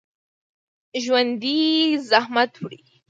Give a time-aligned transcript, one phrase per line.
[1.03, 1.59] ژوندي
[2.09, 2.79] زحمت وړي